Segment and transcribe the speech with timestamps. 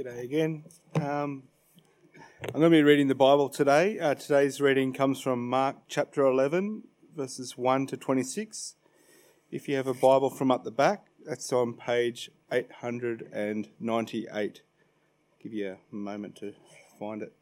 [0.00, 0.64] G'day again.
[0.94, 1.42] Um,
[2.54, 3.98] I'm going to be reading the Bible today.
[3.98, 6.84] Uh, today's reading comes from Mark chapter 11,
[7.14, 8.76] verses 1 to 26.
[9.50, 14.62] If you have a Bible from up the back, that's on page 898.
[15.42, 16.54] Give you a moment to
[16.98, 17.34] find it.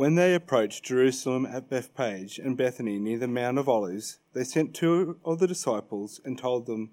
[0.00, 4.72] When they approached Jerusalem at Bethphage and Bethany near the Mount of Olives, they sent
[4.72, 6.92] two of the disciples and told them,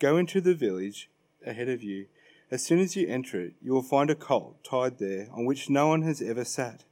[0.00, 1.08] Go into the village
[1.46, 2.06] ahead of you.
[2.50, 5.70] As soon as you enter it, you will find a colt tied there on which
[5.70, 6.82] no one has ever sat.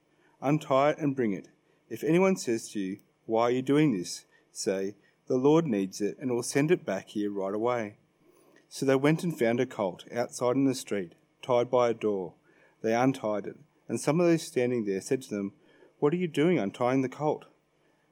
[0.41, 1.49] Untie it and bring it.
[1.91, 4.25] If anyone says to you, Why are you doing this?
[4.53, 4.95] say,
[5.27, 7.97] The Lord needs it and will send it back here right away.
[8.69, 12.35] So they went and found a colt outside in the street, tied by a door.
[12.83, 13.57] They untied it
[13.89, 15.53] and some of those standing there said to them,
[15.99, 17.47] What are you doing untying the colt?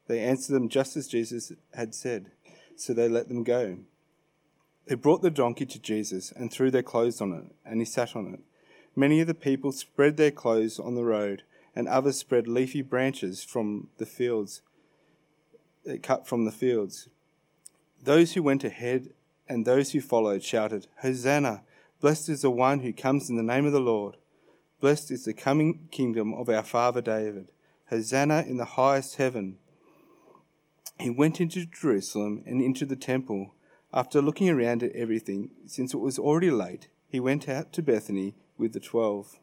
[0.06, 2.30] They answered them just as Jesus had said,
[2.76, 3.78] so they let them go.
[4.86, 8.14] They brought the donkey to Jesus and threw their clothes on it, and he sat
[8.14, 8.40] on it.
[8.94, 11.42] Many of the people spread their clothes on the road,
[11.74, 14.60] and others spread leafy branches from the fields,
[15.88, 17.08] uh, cut from the fields.
[18.02, 19.10] Those who went ahead
[19.48, 21.62] and those who followed shouted, Hosanna!
[22.00, 24.16] Blessed is the one who comes in the name of the Lord.
[24.80, 27.48] Blessed is the coming kingdom of our father David.
[27.90, 29.58] Hosanna in the highest heaven.
[30.98, 33.54] He went into Jerusalem and into the temple.
[33.92, 38.34] After looking around at everything, since it was already late, he went out to Bethany
[38.58, 39.38] with the twelve.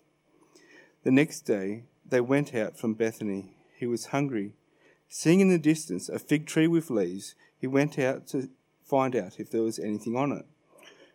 [1.04, 3.56] The next day they went out from Bethany.
[3.76, 4.54] He was hungry.
[5.08, 8.50] Seeing in the distance a fig tree with leaves, he went out to
[8.84, 10.46] find out if there was anything on it.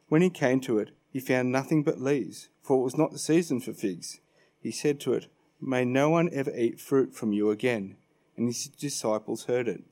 [0.08, 3.19] When he came to it, he found nothing but leaves, for it was not the
[3.19, 4.20] season for figs.
[4.61, 5.28] He said to it,
[5.62, 7.97] May no one ever eat fruit from you again.
[8.36, 9.83] And his disciples heard it.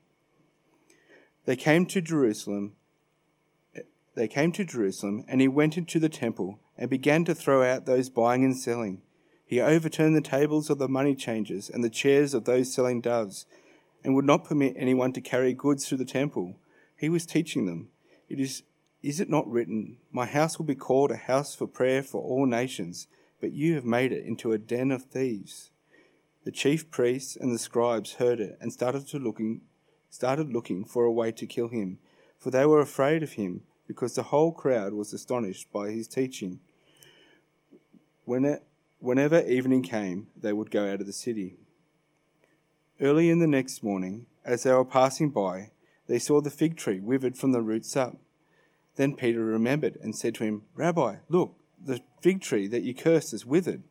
[1.47, 2.75] They came to Jerusalem.
[4.15, 7.87] They came to Jerusalem, and he went into the temple and began to throw out
[7.87, 9.01] those buying and selling.
[9.47, 13.47] He overturned the tables of the money changers and the chairs of those selling doves,
[14.05, 16.57] and would not permit anyone to carry goods through the temple.
[16.95, 17.89] He was teaching them,
[18.29, 18.63] It is
[19.05, 22.47] is it not written, My house will be called a house for prayer for all
[22.47, 23.07] nations,
[23.39, 25.71] but you have made it into a den of thieves?
[26.45, 29.61] The chief priests and the scribes heard it and started to looking
[30.09, 31.99] started looking for a way to kill him,
[32.39, 36.61] for they were afraid of him, because the whole crowd was astonished by his teaching.
[38.25, 38.65] When it,
[39.01, 41.59] whenever evening came, they would go out of the city.
[43.01, 45.73] Early in the next morning, as they were passing by,
[46.07, 48.17] they saw the fig tree withered from the roots up.
[48.97, 53.35] Then Peter remembered and said to him, Rabbi, look, the fig tree that you cursed
[53.35, 53.83] is withered.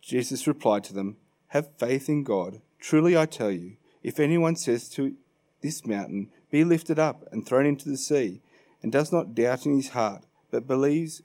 [0.00, 1.16] Jesus replied to them,
[1.48, 2.60] Have faith in God.
[2.78, 5.16] Truly I tell you, if anyone says to
[5.60, 8.40] this mountain, Be lifted up and thrown into the sea,
[8.82, 11.22] and does not doubt in his heart, but believes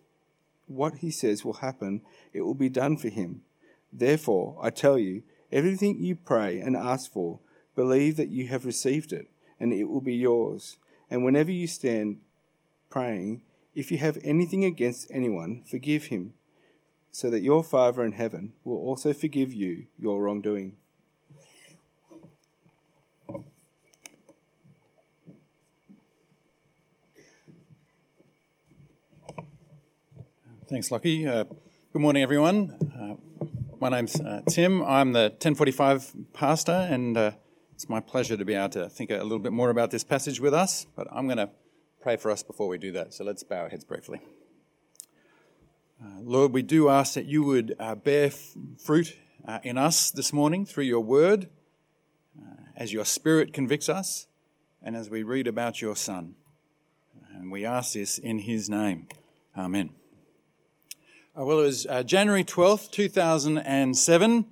[0.67, 2.01] what he says will happen,
[2.33, 3.41] it will be done for him.
[3.93, 7.39] Therefore, I tell you, everything you pray and ask for,
[7.75, 10.77] believe that you have received it, and it will be yours.
[11.09, 12.19] And whenever you stand
[12.91, 13.41] praying,
[13.73, 16.33] If you have anything against anyone, forgive him,
[17.09, 20.75] so that your Father in heaven will also forgive you your wrongdoing.
[30.69, 31.25] Thanks, Lockie.
[31.25, 31.45] Uh,
[31.93, 32.75] good morning, everyone.
[32.93, 33.15] Uh,
[33.79, 34.83] my name's uh, Tim.
[34.83, 37.31] I'm the 1045 pastor, and uh,
[37.73, 40.41] it's my pleasure to be able to think a little bit more about this passage
[40.41, 40.87] with us.
[40.95, 41.49] But I'm going to
[42.01, 43.13] pray for us before we do that.
[43.13, 44.19] So let's bow our heads briefly.
[46.03, 49.15] Uh, Lord, we do ask that you would uh, bear f- fruit
[49.47, 51.47] uh, in us this morning through your word,
[52.39, 54.25] uh, as your spirit convicts us,
[54.81, 56.33] and as we read about your Son.
[57.35, 59.07] And we ask this in his name.
[59.55, 59.91] Amen.
[61.37, 64.45] Uh, well, it was uh, January 12th, 2007,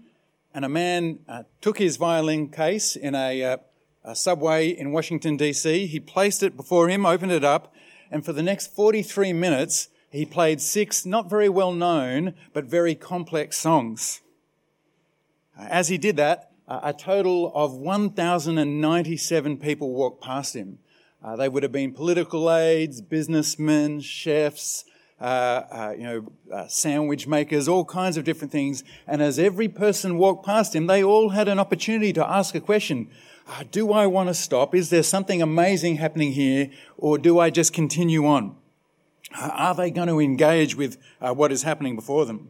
[0.54, 1.20] and a man
[1.62, 3.58] took his violin case in a
[4.04, 5.86] a subway in Washington, D.C.
[5.88, 7.74] He placed it before him, opened it up,
[8.12, 12.96] and for the next 43 minutes, he played six not very well known, but very
[12.96, 14.22] complex songs.
[15.58, 20.78] Uh, as he did that, a total of 1,097 people walked past him.
[21.24, 24.86] Uh, they would have been political aides, businessmen, chefs,
[25.22, 28.84] uh, uh, you know, uh, sandwich makers, all kinds of different things.
[29.06, 32.62] And as every person walked past him, they all had an opportunity to ask a
[32.62, 33.10] question
[33.48, 34.76] uh, do I want to stop?
[34.76, 36.70] Is there something amazing happening here?
[36.98, 38.56] Or do I just continue on?
[39.36, 42.50] Uh, are they going to engage with uh, what is happening before them?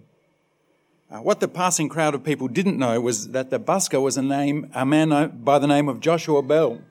[1.10, 4.70] What the passing crowd of people didn't know was that the busker was a name,
[4.76, 6.82] a man by the name of Joshua Bell.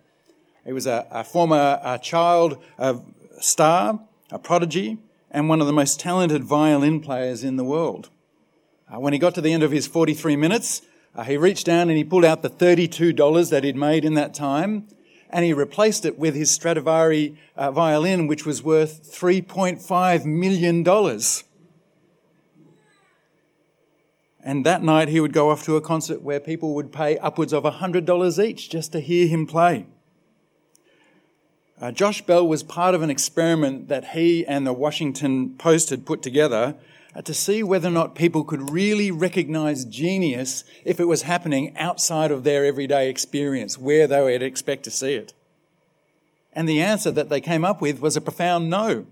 [0.65, 3.05] He was a, a former a child of
[3.41, 4.01] star,
[4.33, 4.99] a prodigy,
[5.31, 8.11] and one of the most talented violin players in the world.
[8.93, 10.83] Uh, when he got to the end of his 43 minutes,
[11.15, 14.35] uh, he reached down and he pulled out the $32 that he'd made in that
[14.35, 14.89] time,
[15.31, 20.85] and he replaced it with his Stradivari uh, violin, which was worth $3.5 million.
[24.43, 27.53] And that night he would go off to a concert where people would pay upwards
[27.53, 29.87] of $100 each just to hear him play.
[31.81, 36.05] Uh, Josh Bell was part of an experiment that he and the Washington Post had
[36.05, 36.75] put together
[37.15, 41.77] uh, to see whether or not people could really recognize genius if it was happening
[41.77, 45.33] outside of their everyday experience, where they would expect to see it.
[46.53, 49.07] And the answer that they came up with was a profound no.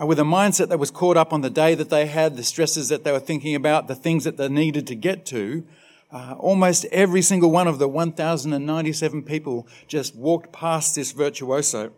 [0.00, 2.42] Uh, with a mindset that was caught up on the day that they had, the
[2.42, 5.64] stresses that they were thinking about, the things that they needed to get to,
[6.12, 11.92] uh, almost every single one of the 1,097 people just walked past this virtuoso.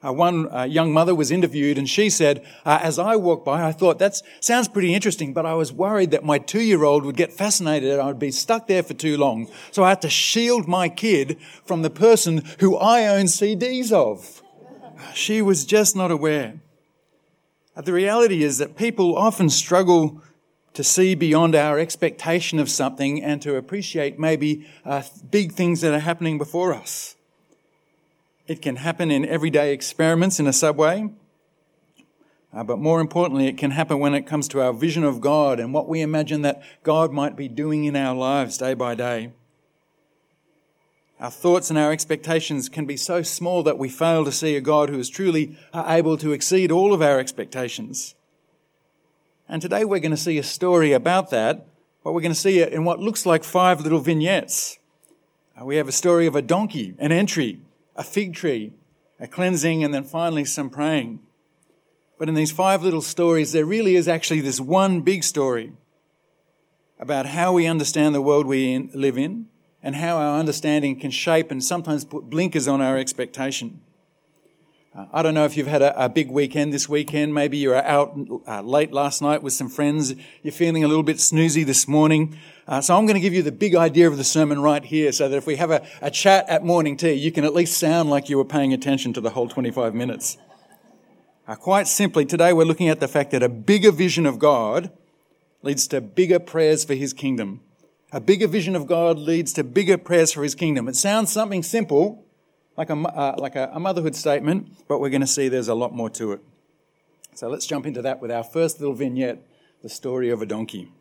[0.00, 3.66] Uh, one uh, young mother was interviewed and she said, uh, as I walked by,
[3.66, 7.04] I thought that sounds pretty interesting, but I was worried that my two year old
[7.04, 9.50] would get fascinated and I would be stuck there for too long.
[9.72, 14.42] So I had to shield my kid from the person who I own CDs of.
[15.14, 16.60] She was just not aware.
[17.76, 20.22] Uh, the reality is that people often struggle
[20.74, 25.92] to see beyond our expectation of something and to appreciate maybe uh, big things that
[25.92, 27.16] are happening before us.
[28.46, 31.10] It can happen in everyday experiments in a subway,
[32.52, 35.60] uh, but more importantly, it can happen when it comes to our vision of God
[35.60, 39.32] and what we imagine that God might be doing in our lives day by day.
[41.20, 44.60] Our thoughts and our expectations can be so small that we fail to see a
[44.60, 48.14] God who is truly able to exceed all of our expectations.
[49.48, 51.66] And today we're going to see a story about that,
[52.04, 54.78] but we're going to see it in what looks like five little vignettes.
[55.58, 57.60] Uh, we have a story of a donkey, an entry,
[57.96, 58.74] a fig tree,
[59.18, 61.20] a cleansing, and then finally some praying.
[62.18, 65.72] But in these five little stories, there really is actually this one big story
[67.00, 69.46] about how we understand the world we live in
[69.82, 73.80] and how our understanding can shape and sometimes put blinkers on our expectation.
[75.12, 77.32] I don't know if you've had a, a, big weekend this weekend.
[77.32, 78.18] Maybe you were out
[78.48, 80.12] uh, late last night with some friends.
[80.42, 82.36] You're feeling a little bit snoozy this morning.
[82.66, 85.12] Uh, so I'm going to give you the big idea of the sermon right here
[85.12, 87.78] so that if we have a, a chat at morning tea, you can at least
[87.78, 90.36] sound like you were paying attention to the whole 25 minutes.
[91.46, 94.90] Uh, quite simply, today we're looking at the fact that a bigger vision of God
[95.62, 97.60] leads to bigger prayers for his kingdom.
[98.10, 100.88] A bigger vision of God leads to bigger prayers for his kingdom.
[100.88, 102.24] It sounds something simple,
[102.78, 105.74] like a, uh, like a, a motherhood statement, but we're going to see there's a
[105.74, 106.40] lot more to it.
[107.34, 109.44] So let's jump into that with our first little vignette
[109.82, 110.92] the story of a donkey.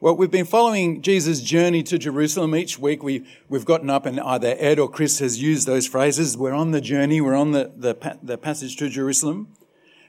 [0.00, 3.02] Well, we've been following Jesus' journey to Jerusalem each week.
[3.02, 6.36] We, we've gotten up, and either Ed or Chris has used those phrases.
[6.36, 9.48] We're on the journey, we're on the, the, the passage to Jerusalem.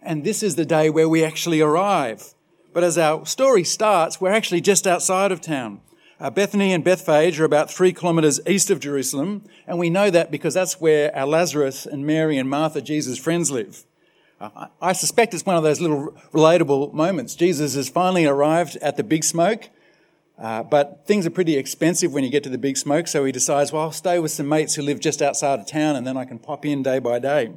[0.04, 2.36] And this is the day where we actually arrive.
[2.72, 5.82] But as our story starts, we're actually just outside of town.
[6.18, 10.32] Uh, Bethany and Bethphage are about three kilometres east of Jerusalem, and we know that
[10.32, 13.84] because that's where our Lazarus and Mary and Martha, Jesus' friends, live.
[14.40, 17.36] Uh, I suspect it's one of those little relatable moments.
[17.36, 19.70] Jesus has finally arrived at the big smoke,
[20.40, 23.34] uh, but things are pretty expensive when you get to the big smoke, so he
[23.34, 26.16] decides, well, I'll stay with some mates who live just outside of town, and then
[26.16, 27.52] I can pop in day by day.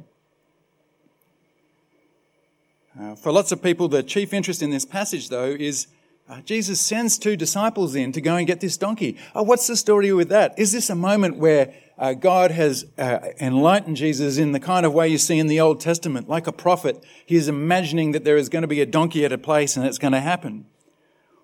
[2.99, 5.87] Uh, for lots of people, the chief interest in this passage, though, is
[6.29, 9.17] uh, Jesus sends two disciples in to go and get this donkey.
[9.33, 10.57] Oh, what's the story with that?
[10.59, 14.93] Is this a moment where uh, God has uh, enlightened Jesus in the kind of
[14.93, 17.03] way you see in the Old Testament, like a prophet?
[17.25, 19.87] He is imagining that there is going to be a donkey at a place and
[19.87, 20.67] it's going to happen.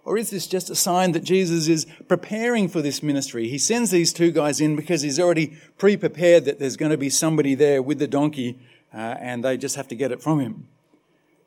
[0.04, 3.50] Or is this just a sign that Jesus is preparing for this ministry?
[3.50, 6.98] He sends these two guys in because he's already pre prepared that there's going to
[6.98, 8.60] be somebody there with the donkey
[8.94, 10.68] uh, and they just have to get it from him.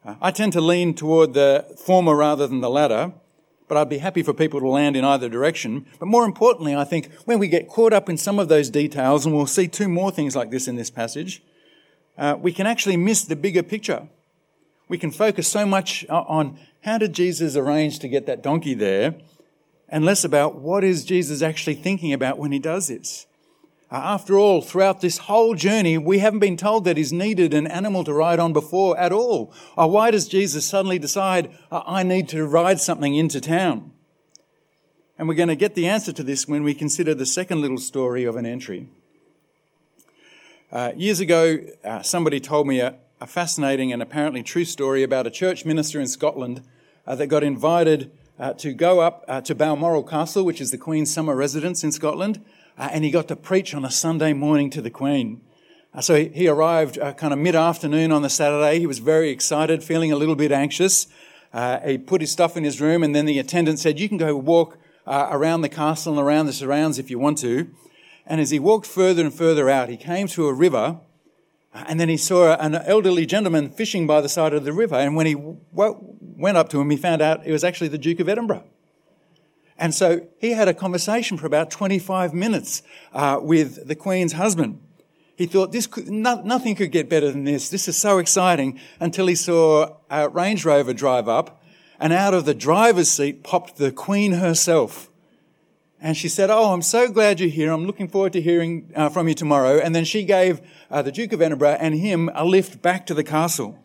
[0.05, 3.13] Uh, I tend to lean toward the former rather than the latter,
[3.69, 5.87] but I'd be happy for people to land in either direction.
[5.99, 9.27] But more importantly, I think when we get caught up in some of those details,
[9.27, 11.43] and we'll see two more things like this in this passage,
[12.17, 14.09] uh, we can actually miss the bigger picture.
[14.89, 19.15] We can focus so much on how did Jesus arrange to get that donkey there,
[19.89, 23.27] and less about what is Jesus actually thinking about when he does this.
[23.91, 27.67] Uh, after all, throughout this whole journey, we haven't been told that he's needed an
[27.67, 29.51] animal to ride on before at all.
[29.79, 33.93] Uh, why does Jesus suddenly decide, uh, I need to ride something into town?
[35.19, 37.79] And we're going to get the answer to this when we consider the second little
[37.79, 38.89] story of an entry.
[40.71, 45.27] Uh, years ago, uh, somebody told me a, a, fascinating and apparently true story about
[45.27, 46.63] a church minister in Scotland
[47.07, 48.13] uh, that got invited
[48.59, 52.41] to go up to Balmoral Castle, which is the Queen's summer residence in Scotland,
[52.79, 55.43] uh, and he got to preach on a Sunday morning to the Queen.
[55.93, 58.79] Uh, so he, he arrived uh, kind of mid afternoon on the Saturday.
[58.79, 61.07] He was very excited, feeling a little bit anxious.
[61.85, 64.37] he put his stuff in his room, and then the attendant said, You can go
[64.37, 67.69] walk around the castle and around the surrounds if you want to.
[68.27, 71.01] And as he walked further and further out, he came to a river
[71.73, 74.97] and then he saw an elderly gentleman fishing by the side of the river.
[74.97, 78.21] And when he went up to him, he found out it was actually the Duke
[78.21, 78.65] of Edinburgh.
[79.79, 82.83] And so he had a conversation for about 25 minutes
[83.13, 84.81] uh, with the Queen's husband.
[85.37, 87.69] He thought this could, no, nothing could get better than this.
[87.69, 91.63] This is so exciting until he saw a Range Rover drive up
[92.01, 95.09] and out of the driver's seat popped the Queen herself.
[96.01, 97.73] And she said, Oh, I'm so glad you're here.
[97.73, 99.79] I'm looking forward to hearing uh, from you tomorrow.
[99.79, 103.15] And then she gave uh, the Duke of Edinburgh and him a lift back to
[103.15, 103.79] the castle.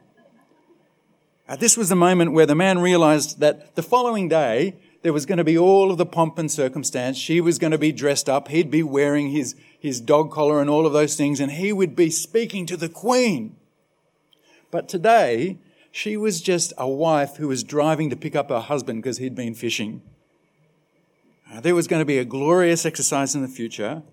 [1.48, 5.26] Uh, this was the moment where the man realized that the following day there was
[5.26, 7.18] going to be all of the pomp and circumstance.
[7.18, 8.48] She was going to be dressed up.
[8.48, 11.96] He'd be wearing his, his dog collar and all of those things, and he would
[11.96, 13.58] be speaking to the Queen.
[14.72, 15.60] But today,
[15.92, 19.36] she was just a wife who was driving to pick up her husband because he'd
[19.36, 20.02] been fishing.
[21.52, 24.04] Uh, there was going to be a glorious exercise in the future,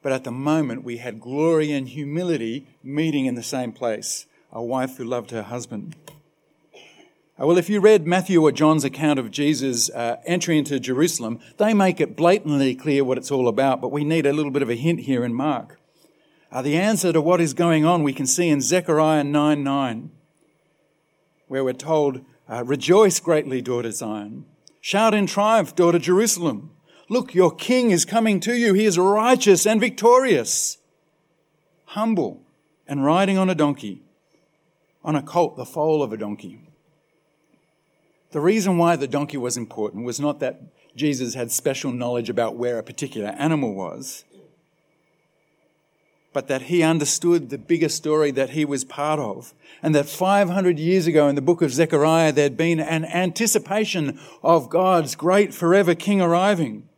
[0.00, 4.26] but at the moment we had glory and humility meeting in the same place.
[4.52, 5.96] A wife who loved her husband.
[7.38, 11.38] Uh, well, if you read Matthew or John's account of Jesus' uh, entry into Jerusalem,
[11.58, 14.62] they make it blatantly clear what it's all about, but we need a little bit
[14.62, 15.78] of a hint here in Mark.
[16.50, 20.10] Uh, the answer to what is going on we can see in Zechariah 9 9,
[21.48, 24.46] where we're told, uh, Rejoice greatly, daughter Zion.
[24.80, 26.70] Shout in triumph, daughter Jerusalem.
[27.10, 28.72] Look, your king is coming to you.
[28.72, 30.78] He is righteous and victorious,
[31.84, 32.44] humble
[32.88, 34.04] and riding on a donkey,
[35.04, 36.65] on a colt, the foal of a donkey.
[38.32, 40.60] The reason why the donkey was important was not that
[40.96, 44.24] Jesus had special knowledge about where a particular animal was,
[46.32, 49.54] but that he understood the bigger story that he was part of.
[49.82, 54.68] And that 500 years ago in the book of Zechariah, there'd been an anticipation of
[54.68, 56.88] God's great forever king arriving.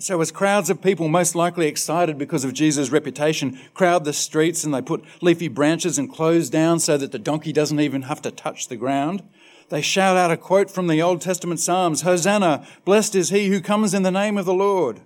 [0.00, 4.62] So, as crowds of people, most likely excited because of Jesus' reputation, crowd the streets
[4.62, 8.22] and they put leafy branches and clothes down so that the donkey doesn't even have
[8.22, 9.24] to touch the ground,
[9.70, 13.60] they shout out a quote from the Old Testament Psalms Hosanna, blessed is he who
[13.60, 15.00] comes in the name of the Lord.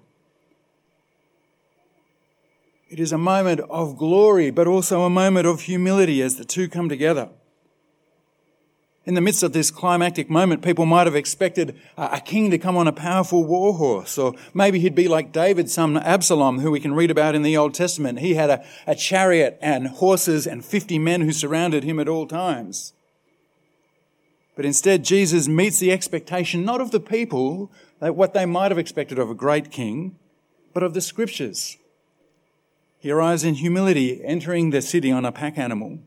[2.88, 6.68] It is a moment of glory, but also a moment of humility as the two
[6.68, 7.30] come together.
[9.04, 12.76] In the midst of this climactic moment, people might have expected a king to come
[12.76, 16.78] on a powerful war horse, or maybe he'd be like David's son Absalom, who we
[16.78, 18.20] can read about in the Old Testament.
[18.20, 22.28] He had a, a chariot and horses and 50 men who surrounded him at all
[22.28, 22.92] times.
[24.54, 29.18] But instead, Jesus meets the expectation not of the people, what they might have expected
[29.18, 30.16] of a great king,
[30.74, 31.78] but of the scriptures.
[32.98, 35.98] He arrives in humility, entering the city on a pack animal.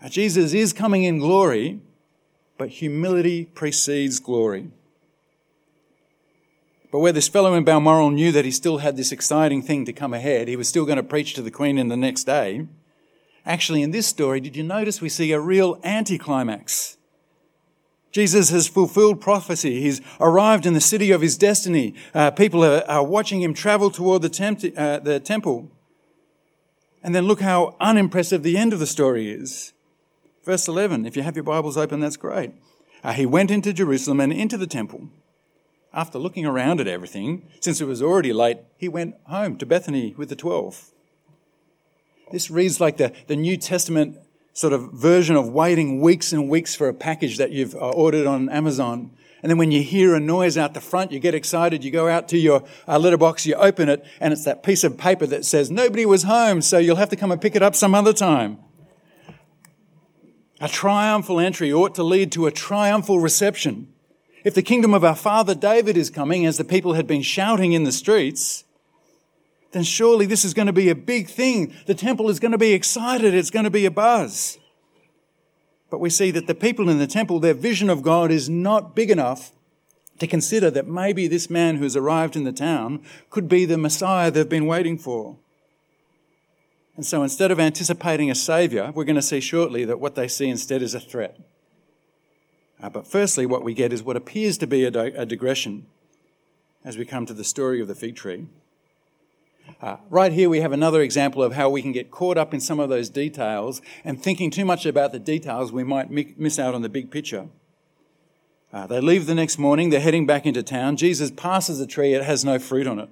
[0.00, 1.80] Now, Jesus is coming in glory,
[2.58, 4.70] but humility precedes glory.
[6.92, 9.92] But where this fellow in Balmoral knew that he still had this exciting thing to
[9.92, 12.66] come ahead, he was still going to preach to the Queen in the next day.
[13.44, 16.95] Actually, in this story, did you notice we see a real anticlimax?
[18.16, 19.82] Jesus has fulfilled prophecy.
[19.82, 21.92] He's arrived in the city of his destiny.
[22.14, 25.70] Uh, people are, are, watching him travel toward the, uh, the temple.
[27.02, 29.74] And then look how unimpressive the end of the story is.
[30.46, 32.52] Verse 11, if you have your Bibles open, that's great.
[33.04, 35.10] Uh, he went into Jerusalem and into the temple.
[35.92, 40.14] After looking around at everything, since it was already late, he went home to Bethany
[40.16, 40.90] with the twelve.
[42.32, 44.16] This reads like the, the New Testament
[44.56, 48.26] sort of version of waiting weeks and weeks for a package that you've uh, ordered
[48.26, 49.10] on Amazon.
[49.42, 52.08] And then when you hear a noise out the front, you get excited, you go
[52.08, 55.44] out to your uh, letterbox, you open it, and it's that piece of paper that
[55.44, 58.14] says, Nobody was home, so you'll have to come and pick it up some other
[58.14, 58.56] time.
[60.58, 63.92] A triumphal entry ought to lead to a triumphal reception.
[64.42, 67.74] If the kingdom of our father David is coming, as the people had been shouting
[67.74, 68.64] in the streets,
[69.76, 71.74] then surely this is going to be a big thing.
[71.86, 73.34] The temple is going to be excited.
[73.34, 74.58] It's going to be a buzz.
[75.90, 78.94] But we see that the people in the temple, their vision of God is not
[78.96, 79.52] big enough
[80.18, 84.30] to consider that maybe this man who's arrived in the town could be the Messiah
[84.30, 85.36] they've been waiting for.
[86.96, 90.26] And so instead of anticipating a savior, we're going to see shortly that what they
[90.26, 91.38] see instead is a threat.
[92.82, 95.86] Uh, but firstly, what we get is what appears to be a, di- a, digression
[96.84, 98.46] as we come to the story of the fig tree.
[99.80, 102.60] Uh, right here, we have another example of how we can get caught up in
[102.60, 106.58] some of those details and thinking too much about the details, we might mi- miss
[106.58, 107.48] out on the big picture.
[108.72, 110.96] Uh, they leave the next morning, they're heading back into town.
[110.96, 113.08] Jesus passes a tree, it has no fruit on it.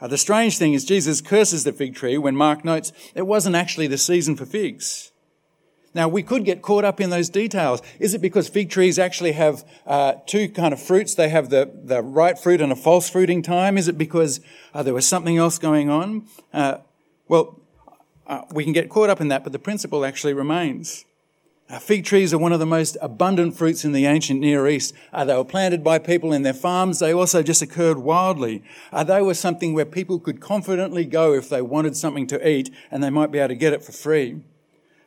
[0.00, 3.56] Uh, the strange thing is, Jesus curses the fig tree when Mark notes it wasn't
[3.56, 5.12] actually the season for figs.
[5.98, 7.82] Now, we could get caught up in those details.
[7.98, 11.16] Is it because fig trees actually have uh, two kind of fruits?
[11.16, 13.76] They have the, the right fruit and a false fruiting time?
[13.76, 14.40] Is it because
[14.72, 16.28] uh, there was something else going on?
[16.52, 16.78] Uh,
[17.26, 17.60] well,
[18.28, 21.04] uh, we can get caught up in that, but the principle actually remains.
[21.68, 24.94] Uh, fig trees are one of the most abundant fruits in the ancient Near East.
[25.12, 27.00] Uh, they were planted by people in their farms.
[27.00, 28.62] They also just occurred wildly.
[28.92, 32.70] Uh, they were something where people could confidently go if they wanted something to eat
[32.88, 34.42] and they might be able to get it for free.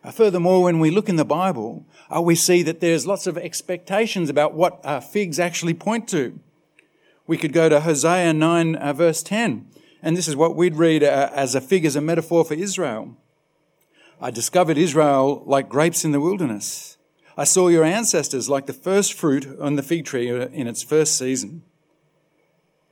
[0.04, 3.38] Uh, furthermore, when we look in the Bible, uh, we see that there's lots of
[3.38, 6.40] expectations about what uh, figs actually point to.
[7.28, 9.68] We could go to Hosea 9 verse 10,
[10.02, 13.16] and this is what we'd read as a fig as a metaphor for Israel.
[14.20, 16.98] I discovered Israel like grapes in the wilderness.
[17.38, 21.16] I saw your ancestors like the first fruit on the fig tree in its first
[21.16, 21.64] season.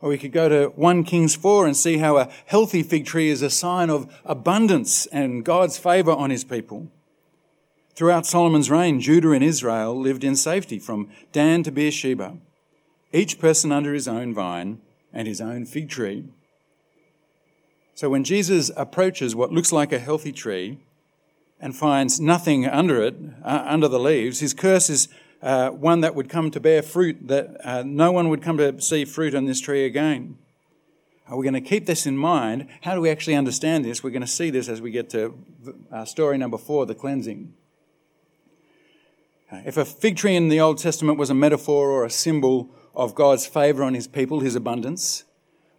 [0.01, 3.29] Or we could go to 1 Kings 4 and see how a healthy fig tree
[3.29, 6.89] is a sign of abundance and God's favor on his people.
[7.99, 12.37] Throughout Solomon's reign, Judah and Israel lived in safety from Dan to Beersheba,
[13.11, 14.79] each person under his own vine
[15.11, 16.23] and his own fig tree.
[17.95, 20.79] So when Jesus approaches what looks like a healthy tree,
[21.59, 25.09] and finds nothing under it, uh, under the leaves, his curse is
[25.41, 28.79] uh, one that would come to bear fruit, that uh, no one would come to
[28.79, 30.37] see fruit on this tree again.
[31.27, 32.69] Are we going to keep this in mind?
[32.83, 34.01] How do we actually understand this?
[34.01, 35.37] We're going to see this as we get to
[35.91, 37.55] uh, story number four, the cleansing.
[39.51, 43.15] If a fig tree in the Old Testament was a metaphor or a symbol of
[43.15, 45.23] God's favor on his people, his abundance,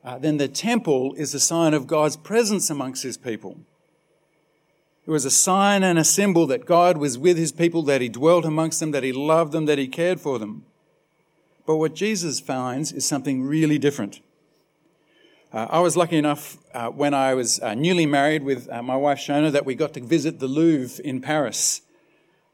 [0.03, 3.61] uh, then the temple is a sign of God's presence amongst his people.
[5.07, 8.09] It was a sign and a symbol that God was with his people, that he
[8.09, 10.65] dwelt amongst them, that he loved them, that he cared for them.
[11.67, 14.21] But what Jesus finds is something really different.
[15.53, 18.97] Uh, I was lucky enough uh, when I was uh, newly married with uh, my
[18.97, 21.83] wife Shona that we got to visit the Louvre in Paris.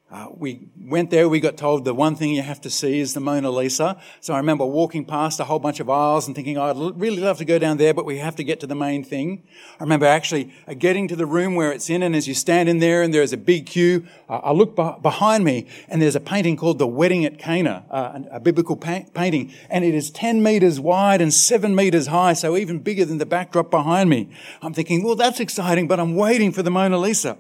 [0.08, 3.12] Uh, we went there, we got told the one thing you have to see is
[3.12, 4.00] the Mona Lisa.
[4.20, 7.20] So I remember walking past a whole bunch of aisles and thinking, oh, I'd really
[7.20, 9.42] love to go down there, but we have to get to the main thing.
[9.80, 12.68] I remember actually uh, getting to the room where it's in, and as you stand
[12.68, 16.20] in there and there's a big queue, uh, I look behind me and there's a
[16.20, 20.40] painting called The Wedding at Cana, uh, a biblical pa- painting, and it is 10
[20.40, 24.30] meters wide and 7 meters high, so even bigger than the backdrop behind me.
[24.62, 27.38] I'm thinking, well, that's exciting, but I'm waiting for the Mona Lisa.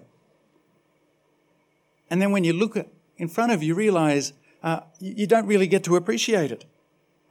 [2.10, 2.76] And then when you look
[3.16, 6.64] in front of you, you realize uh, you don't really get to appreciate it.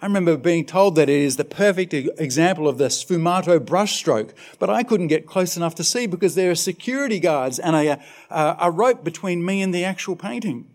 [0.01, 4.69] I remember being told that it is the perfect example of the sfumato brushstroke, but
[4.69, 8.57] I couldn't get close enough to see because there are security guards and a, a,
[8.61, 10.67] a rope between me and the actual painting.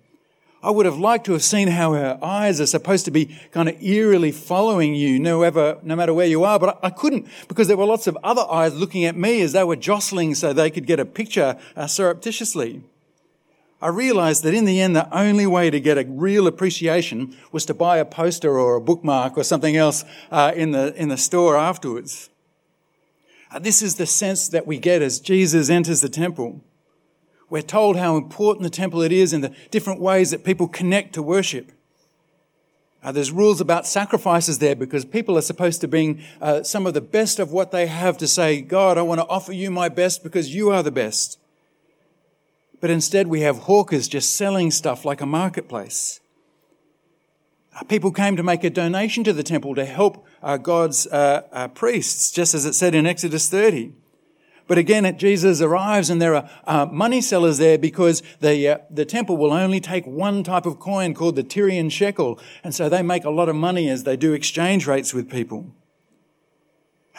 [0.62, 3.68] I would have liked to have seen how her eyes are supposed to be kind
[3.68, 7.68] of eerily following you, no, ever, no matter where you are, but I couldn't because
[7.68, 10.70] there were lots of other eyes looking at me as they were jostling so they
[10.70, 12.82] could get a picture uh, surreptitiously.
[13.82, 17.64] I realized that in the end, the only way to get a real appreciation was
[17.66, 21.16] to buy a poster or a bookmark or something else uh, in, the, in the
[21.16, 22.28] store afterwards.
[23.50, 26.62] Uh, this is the sense that we get as Jesus enters the temple.
[27.48, 31.14] We're told how important the temple it is and the different ways that people connect
[31.14, 31.72] to worship.
[33.02, 36.92] Uh, there's rules about sacrifices there because people are supposed to bring uh, some of
[36.92, 39.88] the best of what they have to say, God, I want to offer you my
[39.88, 41.39] best because you are the best.
[42.80, 46.20] But instead, we have hawkers just selling stuff like a marketplace.
[47.74, 51.42] Uh, people came to make a donation to the temple to help uh, God's uh,
[51.52, 53.92] uh, priests, just as it said in Exodus 30.
[54.66, 59.04] But again, Jesus arrives and there are uh, money sellers there because the, uh, the
[59.04, 62.38] temple will only take one type of coin called the Tyrian shekel.
[62.62, 65.74] And so they make a lot of money as they do exchange rates with people.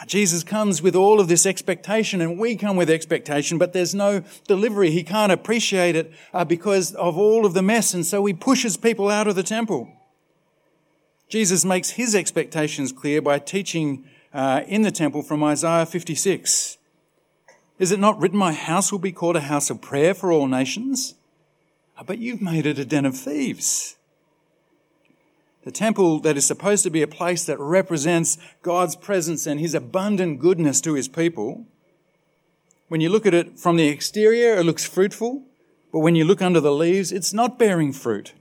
[0.06, 4.24] Jesus comes with all of this expectation, and we come with expectation, but there's no
[4.48, 4.90] delivery.
[4.90, 8.76] He can't appreciate it uh, because of all of the mess, and so he pushes
[8.76, 9.88] people out of the temple.
[11.28, 16.78] Jesus makes his expectations clear by teaching uh, in the temple from Isaiah 56.
[17.78, 20.46] Is it not written, My house will be called a house of prayer for all
[20.46, 21.14] nations?
[22.04, 23.96] But you've made it a den of thieves.
[25.64, 29.74] The temple that is supposed to be a place that represents God's presence and his
[29.74, 31.66] abundant goodness to his people.
[32.88, 35.44] When you look at it from the exterior, it looks fruitful,
[35.92, 38.32] but when you look under the leaves, it's not bearing fruit.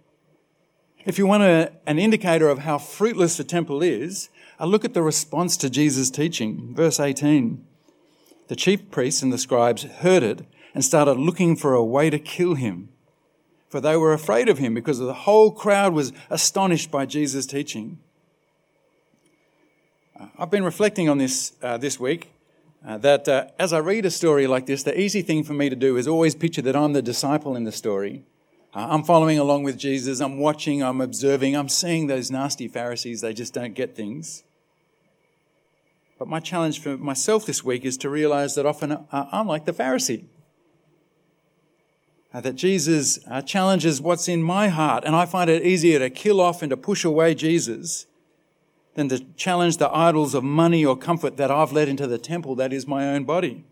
[1.06, 4.94] If you want a, an indicator of how fruitless the temple is, a look at
[4.94, 6.76] the response to Jesus' teaching.
[6.76, 7.66] Verse 18.
[8.48, 12.20] The chief priests and the scribes heard it and started looking for a way to
[12.20, 12.90] kill him
[13.72, 18.00] for they were afraid of him because the whole crowd was astonished by Jesus' teaching.
[20.20, 22.34] Uh, I've been reflecting on this uh, this week.
[22.86, 25.70] Uh, that uh, as I read a story like this, the easy thing for me
[25.70, 28.24] to do is always picture that I'm the disciple in the story.
[28.74, 30.20] Uh, I'm following along with Jesus.
[30.20, 30.84] I'm watching.
[30.84, 31.56] I'm observing.
[31.56, 33.22] I'm seeing those nasty Pharisees.
[33.22, 34.44] They just don't get things.
[36.20, 39.64] But my challenge for myself this week is to realize that often uh, I'm like
[39.64, 40.26] the Pharisee.
[42.34, 46.10] Uh, that Jesus uh, challenges what's in my heart, and I find it easier to
[46.10, 48.06] kill off and to push away Jesus
[48.96, 52.56] than to challenge the idols of money or comfort that I've led into the temple
[52.56, 53.65] that is my own body.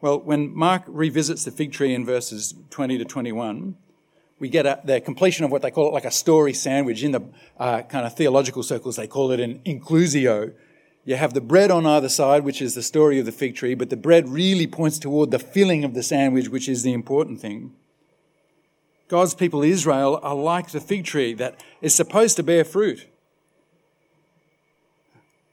[0.00, 3.76] Well, when Mark revisits the fig tree in verses 20 to 21,
[4.38, 7.02] we get a, the completion of what they call it like a story sandwich.
[7.02, 7.22] In the
[7.58, 10.52] uh, kind of theological circles, they call it an inclusio.
[11.04, 13.74] You have the bread on either side, which is the story of the fig tree,
[13.74, 17.40] but the bread really points toward the filling of the sandwich, which is the important
[17.40, 17.74] thing.
[19.08, 23.06] God's people, Israel, are like the fig tree that is supposed to bear fruit.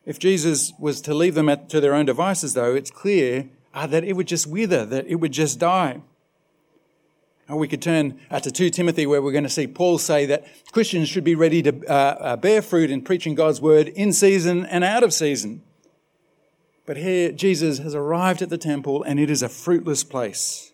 [0.06, 3.88] If Jesus was to leave them at, to their own devices, though, it's clear uh,
[3.88, 6.02] that it would just wither, that it would just die.
[7.52, 10.26] Or we could turn uh, to 2 Timothy, where we're going to see Paul say
[10.28, 14.14] that Christians should be ready to uh, uh, bear fruit in preaching God's word in
[14.14, 15.62] season and out of season.
[16.86, 20.72] But here, Jesus has arrived at the temple, and it is a fruitless place.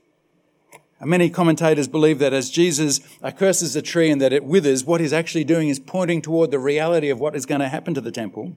[0.99, 2.99] And Many commentators believe that as Jesus
[3.37, 6.59] curses the tree and that it withers, what he's actually doing is pointing toward the
[6.59, 8.55] reality of what is going to happen to the temple.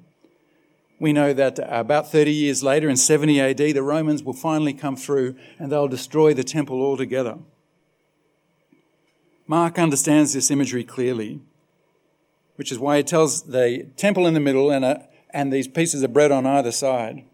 [0.99, 4.97] We know that about 30 years later, in 70 AD, the Romans will finally come
[4.97, 7.39] through and they'll destroy the temple altogether.
[9.51, 11.41] Mark understands this imagery clearly,
[12.55, 16.05] which is why he tells the temple in the middle and, a, and these pieces
[16.05, 17.25] of bread on either side.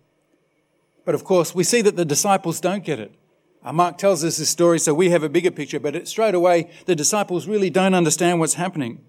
[1.05, 3.15] But of course, we see that the disciples don't get it.
[3.63, 6.35] Uh, Mark tells us this story so we have a bigger picture, but it, straight
[6.35, 9.05] away, the disciples really don't understand what's happening.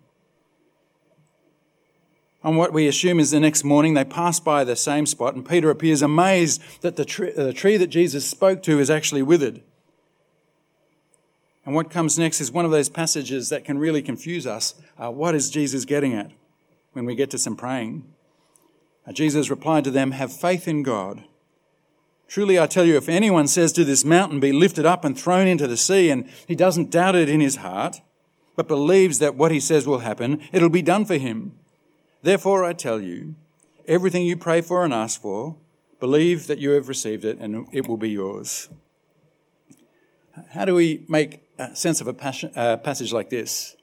[2.43, 5.47] On what we assume is the next morning, they pass by the same spot, and
[5.47, 9.61] Peter appears amazed that the, tree, the tree that Jesus spoke to is actually withered.
[11.67, 14.73] And what comes next is one of those passages that can really confuse us.
[14.97, 16.31] Uh, what is Jesus getting at
[16.93, 18.05] when we get to some praying?
[19.05, 21.25] Uh, Jesus replied to them, Have faith in God.
[22.29, 25.45] Truly, I tell you, if anyone says to this mountain, Be lifted up and thrown
[25.45, 27.99] into the sea, and he doesn't doubt it in his heart,
[28.55, 31.51] but believes that what he says will happen, it'll be done for him.
[32.21, 33.35] Therefore, I tell you,
[33.89, 35.57] everything you pray for and ask for,
[35.99, 38.69] believe that you have received it, and it will be yours.
[40.51, 41.41] How do we make
[41.73, 43.75] sense of a passage like this?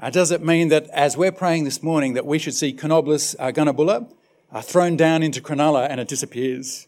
[0.00, 3.34] Uh, does it mean that as we're praying this morning that we should see Canobolas
[3.40, 4.08] uh, Gunnabulla
[4.52, 6.86] uh, thrown down into Cronulla and it disappears?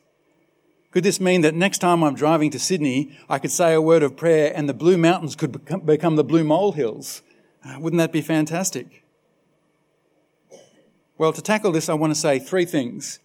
[0.93, 4.05] Could this mean that next time I'm driving to Sydney, I could say a word
[4.05, 7.23] of prayer and the Blue Mountains could become the Blue Molehills?
[7.64, 9.05] Uh, wouldn't that be fantastic?
[11.19, 13.19] Well, to tackle this, I want to say three things.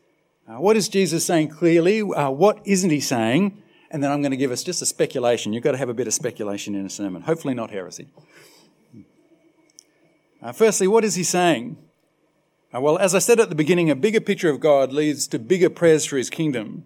[0.47, 2.01] Uh, what is Jesus saying clearly?
[2.01, 3.61] Uh, what isn't he saying?
[3.91, 5.53] And then I'm going to give us just a speculation.
[5.53, 8.07] You've got to have a bit of speculation in a sermon, hopefully not heresy.
[10.41, 11.77] Uh, firstly, what is he saying?
[12.73, 15.39] Uh, well, as I said at the beginning, a bigger picture of God leads to
[15.39, 16.85] bigger prayers for his kingdom.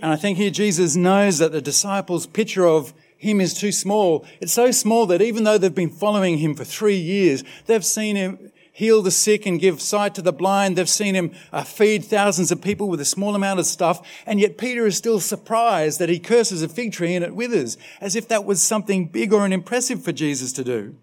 [0.00, 4.24] And I think here Jesus knows that the disciples' picture of him is too small.
[4.40, 8.14] It's so small that even though they've been following him for three years, they've seen
[8.14, 10.78] him heal the sick and give sight to the blind.
[10.78, 14.06] They've seen him uh, feed thousands of people with a small amount of stuff.
[14.24, 17.76] And yet Peter is still surprised that he curses a fig tree and it withers,
[18.00, 20.94] as if that was something big or an impressive for Jesus to do.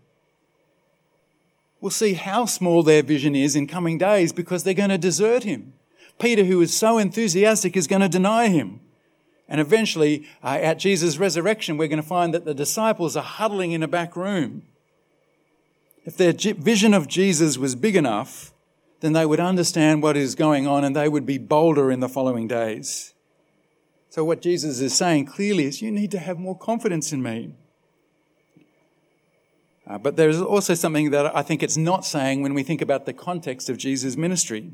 [1.81, 5.43] We'll see how small their vision is in coming days because they're going to desert
[5.43, 5.73] him.
[6.17, 8.79] Peter, who is so enthusiastic, is going to deny him.
[9.49, 13.73] And eventually, uh, at Jesus' resurrection, we're going to find that the disciples are huddling
[13.73, 14.63] in a back room.
[16.05, 18.53] If their vision of Jesus was big enough,
[18.99, 22.07] then they would understand what is going on and they would be bolder in the
[22.07, 23.13] following days.
[24.09, 27.53] So, what Jesus is saying clearly is, you need to have more confidence in me.
[29.87, 33.05] Uh, but there's also something that I think it's not saying when we think about
[33.05, 34.71] the context of Jesus' ministry.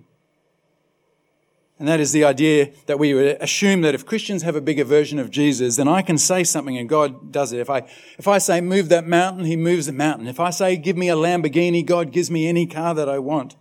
[1.82, 4.84] And that is the idea that we would assume that if Christians have a bigger
[4.84, 7.60] version of Jesus, then I can say something and God does it.
[7.60, 7.88] If I,
[8.20, 10.28] if I say move that mountain, He moves the mountain.
[10.28, 13.56] If I say give me a Lamborghini, God gives me any car that I want.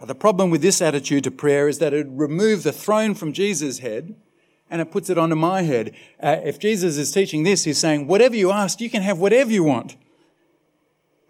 [0.00, 3.32] But the problem with this attitude to prayer is that it removes the throne from
[3.32, 4.16] Jesus' head
[4.68, 5.94] and it puts it onto my head.
[6.20, 9.52] Uh, if Jesus is teaching this, He's saying, whatever you ask, you can have whatever
[9.52, 9.94] you want.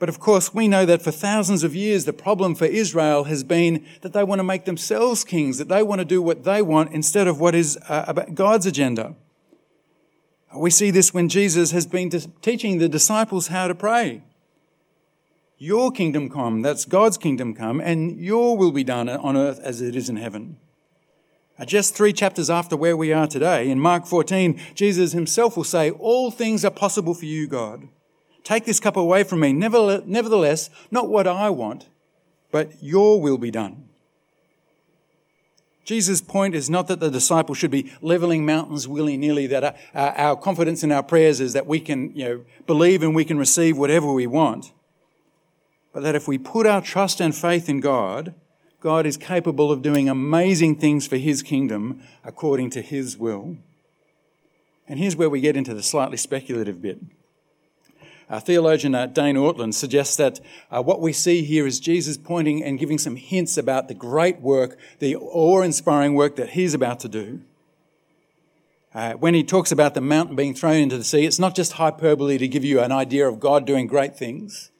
[0.04, 3.42] But of course, we know that for thousands of years, the problem for Israel has
[3.42, 6.60] been that they want to make themselves kings, that they want to do what they
[6.60, 9.14] want instead of what is uh, God's agenda.
[10.54, 12.10] We see this when Jesus has been
[12.42, 14.22] teaching the disciples how to pray.
[15.56, 19.80] Your kingdom come, that's God's kingdom come, and your will be done on earth as
[19.80, 20.58] it is in heaven.
[21.64, 25.92] Just three chapters after where we are today, in Mark 14, Jesus himself will say,
[25.92, 27.88] All things are possible for you, God.
[28.44, 29.52] Take this cup away from me.
[29.52, 31.88] Nevertheless, not what I want,
[32.52, 33.88] but your will be done.
[35.84, 40.10] Jesus' point is not that the disciples should be leveling mountains willy nilly, that our,
[40.16, 43.38] our confidence in our prayers is that we can you know, believe and we can
[43.38, 44.72] receive whatever we want.
[45.92, 48.34] But that if we put our trust and faith in God,
[48.80, 53.56] God is capable of doing amazing things for His kingdom according to His will.
[54.88, 56.98] And here's where we get into the slightly speculative bit.
[58.30, 62.64] Our theologian uh, Dane Ortlund suggests that uh, what we see here is Jesus pointing
[62.64, 67.00] and giving some hints about the great work, the awe inspiring work that he's about
[67.00, 67.42] to do.
[68.94, 71.72] Uh, when he talks about the mountain being thrown into the sea, it's not just
[71.72, 74.70] hyperbole to give you an idea of God doing great things.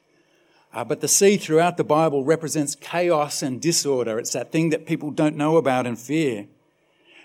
[0.73, 4.17] Uh, but the sea throughout the Bible represents chaos and disorder.
[4.17, 6.47] It's that thing that people don't know about and fear.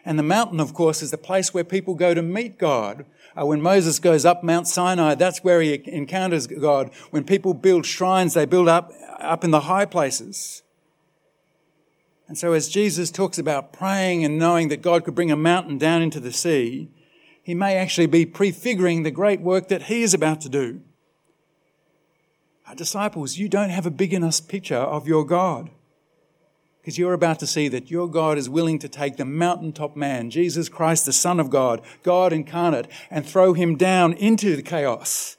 [0.04, 3.04] And the mountain, of course, is the place where people go to meet God,
[3.36, 6.90] uh, when Moses goes up Mount Sinai, that's where he encounters God.
[7.10, 10.62] When people build shrines, they build up, up in the high places.
[12.26, 15.78] And so, as Jesus talks about praying and knowing that God could bring a mountain
[15.78, 16.88] down into the sea,
[17.42, 20.80] he may actually be prefiguring the great work that he is about to do.
[22.66, 25.70] Our disciples, you don't have a big enough picture of your God
[26.80, 30.30] because you're about to see that your God is willing to take the mountaintop man,
[30.30, 35.36] Jesus Christ, the Son of God, God incarnate, and throw him down into the chaos.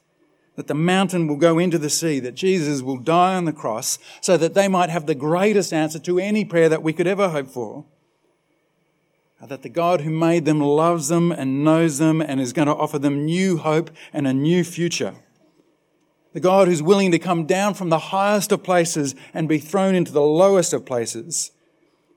[0.56, 3.98] That the mountain will go into the sea, that Jesus will die on the cross,
[4.20, 7.30] so that they might have the greatest answer to any prayer that we could ever
[7.30, 7.86] hope for.
[9.42, 12.76] That the God who made them loves them and knows them and is going to
[12.76, 15.16] offer them new hope and a new future
[16.34, 19.96] the God who's willing to come down from the highest of places and be thrown
[19.96, 21.52] into the lowest of places,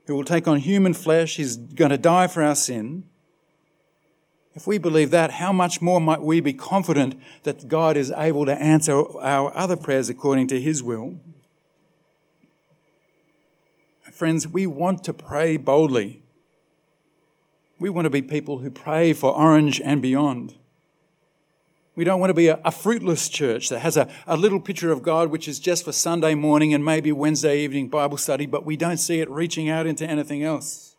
[0.07, 3.03] who will take on human flesh, he's going to die for our sin.
[4.53, 8.45] If we believe that, how much more might we be confident that God is able
[8.45, 11.19] to answer our other prayers according to his will?
[14.13, 16.23] Friends, we want to pray boldly.
[17.79, 20.55] We want to be people who pray for Orange and beyond.
[21.95, 24.91] We don't want to be a, a fruitless church that has a, a little picture
[24.91, 28.65] of God which is just for Sunday morning and maybe Wednesday evening Bible study, but
[28.65, 30.95] we don't see it reaching out into anything else.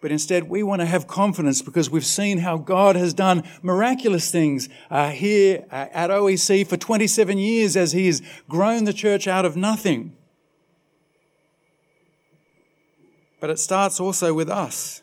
[0.00, 4.30] But instead, we want to have confidence because we've seen how God has done miraculous
[4.30, 9.26] things uh, here uh, at OEC for 27 years as He has grown the church
[9.26, 10.16] out of nothing.
[13.40, 15.02] But it starts also with us.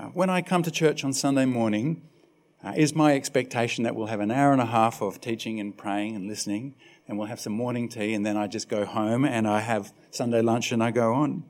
[0.00, 2.00] Uh, when I come to church on Sunday morning,
[2.64, 5.76] uh, is my expectation that we'll have an hour and a half of teaching and
[5.76, 6.74] praying and listening,
[7.06, 9.92] and we'll have some morning tea, and then I just go home and I have
[10.10, 11.44] Sunday lunch and I go on?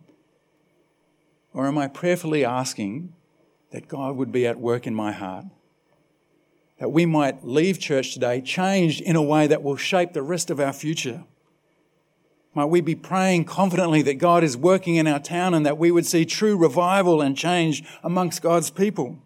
[1.54, 3.12] Or am I prayerfully asking
[3.70, 5.44] that God would be at work in my heart?
[6.78, 10.50] That we might leave church today changed in a way that will shape the rest
[10.50, 11.22] of our future?
[12.54, 15.92] Might we be praying confidently that God is working in our town and that we
[15.92, 19.18] would see true revival and change amongst God's people?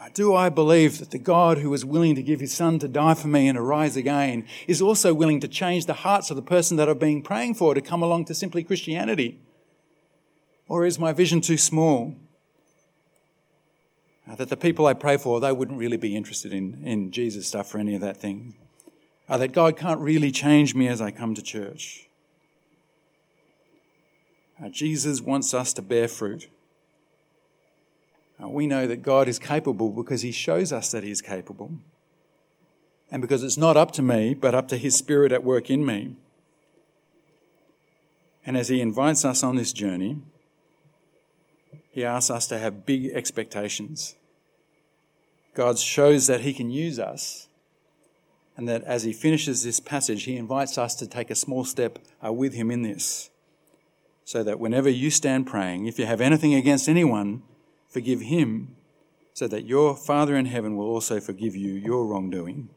[0.00, 2.88] Uh, do I believe that the God who was willing to give his son to
[2.88, 6.42] die for me and arise again is also willing to change the hearts of the
[6.42, 9.38] person that I've been praying for to come along to simply Christianity?
[10.66, 12.14] Or is my vision too small?
[14.26, 17.48] Uh, that the people I pray for, they wouldn't really be interested in, in Jesus
[17.48, 18.54] stuff or any of that thing
[19.28, 22.08] uh, that God can't really change me as I come to church.
[24.62, 26.48] Uh, Jesus wants us to bear fruit.
[28.42, 31.72] Uh, we know that God is capable because He shows us that He is capable.
[33.10, 35.84] And because it's not up to me, but up to His Spirit at work in
[35.84, 36.16] me.
[38.44, 40.18] And as He invites us on this journey,
[41.90, 44.14] He asks us to have big expectations.
[45.54, 47.47] God shows that He can use us
[48.58, 52.00] and that as he finishes this passage, he invites us to take a small step
[52.26, 53.30] uh, with him in this.
[54.24, 57.44] So that whenever you stand praying, if you have anything against anyone,
[57.88, 58.74] forgive him,
[59.32, 62.68] so that your Father in heaven will also forgive you your wrongdoing.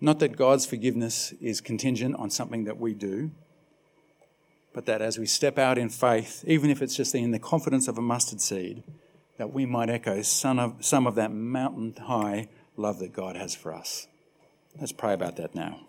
[0.00, 3.30] Not that God's forgiveness is contingent on something that we do,
[4.74, 7.86] but that as we step out in faith, even if it's just in the confidence
[7.86, 8.82] of a mustard seed,
[9.38, 13.54] that we might echo some of, some of that mountain high love that God has
[13.54, 14.08] for us.
[14.78, 15.80] Let's pray about that now.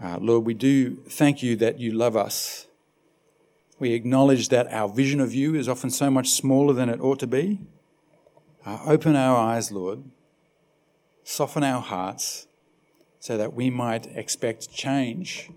[0.00, 2.68] Uh, Lord, we do thank you that you love us.
[3.80, 7.18] We acknowledge that our vision of you is often so much smaller than it ought
[7.18, 7.58] to be.
[8.64, 10.04] Uh, open our eyes, Lord.
[11.24, 12.46] Soften our hearts
[13.18, 15.50] so that we might expect change,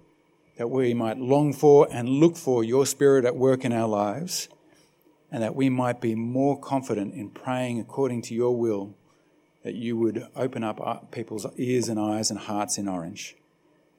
[0.57, 4.49] that we might long for and look for your Spirit at work in our lives,
[5.31, 8.95] and that we might be more confident in praying according to your will,
[9.63, 13.35] that you would open up uh, people's ears and eyes and hearts in orange.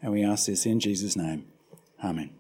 [0.03, 1.46] And we ask this in Jesus' name.
[2.03, 2.31] Amen.